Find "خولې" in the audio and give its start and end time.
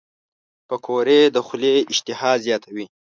1.45-1.75